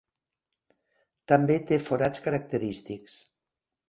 També 1.31 1.57
té 1.71 1.79
forats 1.87 2.23
característics. 2.29 3.19